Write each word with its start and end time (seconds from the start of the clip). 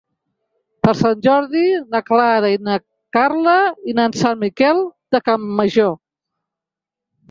Per 0.87 0.93
Sant 1.01 1.21
Jordi 1.27 1.65
na 1.97 2.01
Clara 2.09 2.51
i 2.55 2.59
na 2.71 2.79
Carla 3.19 3.55
iran 3.95 4.05
a 4.09 4.21
Sant 4.25 4.45
Miquel 4.49 4.85
de 5.17 5.27
Campmajor. 5.31 5.99